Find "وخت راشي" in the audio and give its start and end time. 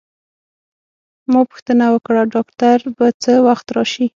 3.47-4.05